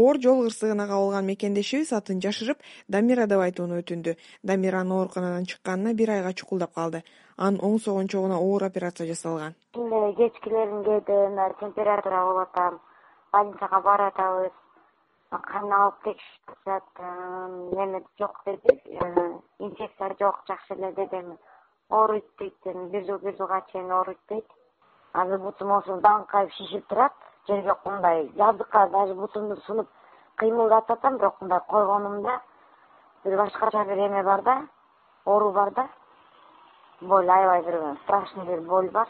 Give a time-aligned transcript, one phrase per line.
[0.00, 2.58] оор жол кырсыгына кабылган мекендешибиз атын жашырып
[2.88, 4.14] дамира деп айтууну өтүндү.
[4.50, 7.02] Дамиранын ооруканадан чыкканына бир айга чукулдап калды.
[7.36, 9.54] Анын оң согончогуна оор операция жасалган.
[9.74, 11.18] Эле кечкилерин кээде
[11.60, 12.80] температура болуп атам
[13.32, 14.52] больницага баратабыз
[15.30, 16.86] кан алып текшертишат
[17.76, 18.80] неме жок деди
[19.58, 21.36] инфекция жок жакшы эле деди эми.
[21.90, 24.46] Ооруйт дейт бир жыл бир жылга чейин ооруйт дейт
[25.12, 27.12] азыр бутум осу даңкайып шишип турат
[27.48, 29.88] жерге мындай жаздыкка даже бутумду сунуп
[30.36, 32.40] кыймылдатып атам бирок мындай койгонумда
[33.24, 34.62] бир башкача бир эме бар да
[35.24, 35.88] оору бар да.
[37.00, 39.08] Боль аябай бир страшный бир боль бар.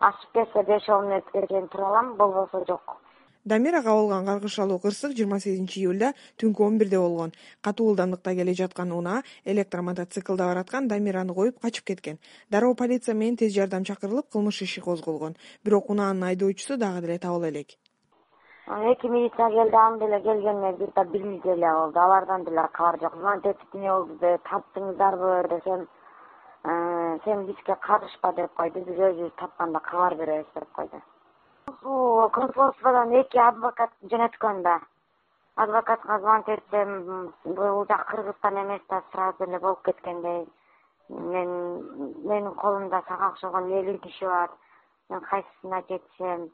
[0.00, 2.96] Ачып кетсе беш он мүнөткө чейин тура алам болбосо жок
[3.44, 7.32] дамира кабылган каргышалуу кырсык жыйырма сегизинчи июлда түнкү он бирде болгон.
[7.62, 12.18] Катуу ылдамдыкта келе жаткан унаа электромотоциклде бараткан дамираны коюп качып кеткен.
[12.50, 15.36] Дароо полиция менен тез жардам чакырылып кылмыш иши козголгон.
[15.64, 17.68] Бирок унаанын айдоочусу дагы деле табыла элек.
[18.66, 21.98] Эки милиция келди анын деле келгенине бир да бир неделя болду.
[22.00, 23.16] Алардан деле кабар жок.
[23.16, 25.88] Звонить этип эмне болду деп таптыңыздарбы десем
[26.64, 28.84] э, сен бизге карышпа деп койду.
[28.84, 31.00] Биз өзүбүз тапканда кабар беребиз деп койду
[31.82, 34.80] консульстводон эки адвокат жөнөткөн да.
[35.56, 40.46] Адвокатка звонить этсем бул жак кыргызстан эмес да сразу эле болуп кеткендей.
[41.08, 41.48] Мен
[42.28, 44.50] менин колумда сага окшогон элүү киши бар.
[45.08, 46.50] Мен кайсысына жетишем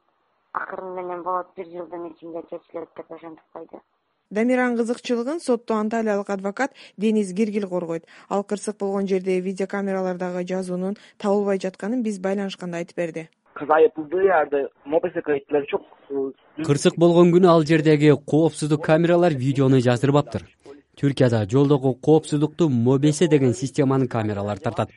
[0.52, 3.82] акыры менен болот бир жылдын ичинде чечилет деп ошентип койду.
[4.30, 8.06] Дамиранын кызыкчылыгын сотто анталиялык адвокат денис гиргил коргойт.
[8.28, 13.28] Ал кырсык болгон жердеги видеокамералардагы жазуунун табылбай жатканын биз байланышканда айтып берди
[16.66, 20.44] кырсык болгон күнү ал жердеги коопсуздук камералар видеону жаздырбаптыр.
[21.00, 24.90] Түркияда жолдогу коопсуздукту мобесе деген системанын камералары тартат.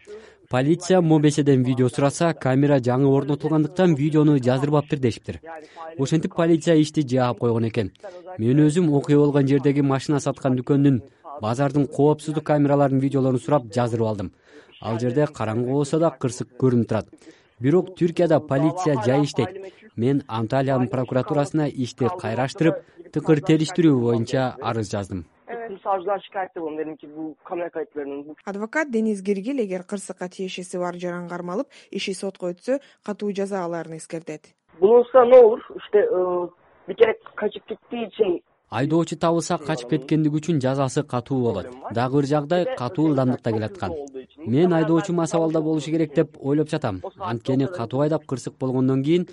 [0.49, 5.39] Полиция мобеседен видео сураса камера жаңы орнотулгандыктан видеону жаздырбаптыр дешиптир.
[5.97, 7.91] Ошентип полиция ишти жаап койгон экен.
[8.37, 11.01] Мен өзүм окуя болгон жердеги машина саткан дүкөндүн
[11.41, 14.31] базардын коопсуздук камераларынын видеолорун сурап жаздырып алдым.
[14.81, 17.07] Ал жерде караңгы болсо да кырсык көрүнүп турат
[17.59, 19.73] бирок түркияда полиция жай иштейт.
[19.95, 22.83] Мен анталиянын прокуратурасына ишти кайраштырып
[23.13, 25.25] тыкыр териштирүү боюнча арыз жаздым.
[28.45, 33.97] Адвокат денис гиргил эгер кырсыкка тиешеси бар жаран кармалып иши сотко өтсө катуу жаза аларын
[33.97, 34.53] эскертет.
[34.81, 35.61] Ne olur?
[35.77, 35.99] Işte
[36.87, 41.67] bir kere kaçıp gittiği için айдоочу табылса качып кеткендиги үчүн жазасы катуу болот.
[41.93, 43.91] Дагы бир жагдай катуу ылдамдыкта келаткан
[44.49, 47.01] мен айдоочу мас абалда болушу керек деп ойлоп жатам.
[47.19, 49.27] Анткени катуу айдап кырсык болгондон кийин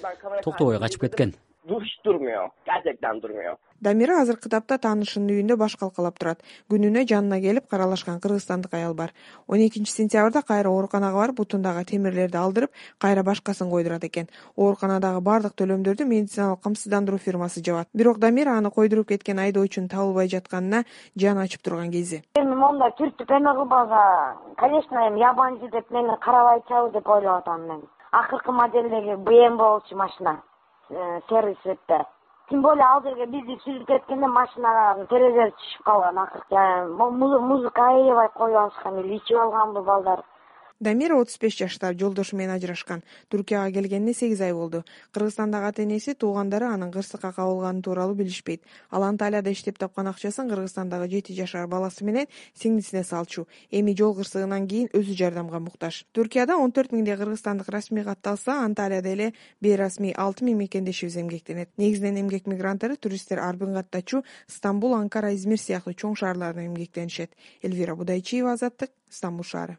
[0.44, 1.34] токтобой качып кеткен
[3.23, 6.41] durmuyor дамира азыркы тапта таанышынын үйүндө баш калкалап турат.
[6.73, 9.13] Күнүнө жанына келип каралашкан кыргызстандык аял бар.
[9.47, 14.29] Он экинчи сентябрда кайра ооруканага барып бутундагы темирлерди алдырып кайра башкасын койдурат экен.
[14.57, 17.89] Ооруканадагы баардык төлөмдөрдү медициналык камсыздандыруу фирмасы жабат.
[17.93, 20.85] Бирок дамира аны койдуруп кеткен айдоочунун табылбай жатканына
[21.17, 22.23] жаны ачып турган кези.
[22.35, 27.83] Эми мондай түртүп эме кылбаса конечно эми ябанчы деп мени карабайчыбы деп ойлоп атам мен.
[28.13, 30.43] Акыркы моделдеги бм болчу машина
[30.89, 32.07] э, серый цветте
[32.49, 38.59] тем более ал жерге бизди сүзүп кеткенде машинанын терезеси түшүп калган акыркы музыка аябай коюп
[38.61, 40.23] алышкан или ичип алганбы балдар
[40.81, 43.03] дамира отуз беш жашта жолдошу менен ажырашкан.
[43.28, 44.84] Туркияга келгенине сегиз ай болду.
[45.12, 48.62] Кыргызстандагы ата энеси туугандары анын кырсыкка кабылганы тууралуу билишпейт.
[48.91, 53.47] Ал анталияда иштеп тапкан акчасын кыргызстандагы жети жашар баласы менен сиңдисине салчу.
[53.70, 56.04] Эми жол кырсыгынан кийин өзү жардамга муктаж.
[56.12, 62.22] Туркияда он төрт миңдей кыргызстандык расмий катталса анталияда эле бейрасмий алты миң мекендешибиз эмгектенет негизинен
[62.26, 67.32] эмгек мигранттары туристтер арбин каттачу стамбул анкара измир сыяктуу чоң шаарларда эмгектенишет.
[67.62, 69.78] Элвира будайчиева азаттык стамбул шаары